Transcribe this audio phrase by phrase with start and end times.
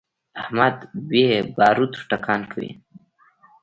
[0.41, 0.75] احمد
[1.09, 2.71] بې باروتو ټکان کوي.